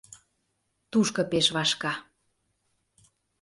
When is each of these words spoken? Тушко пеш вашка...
Тушко 0.91 1.21
пеш 1.31 1.47
вашка... 1.55 1.93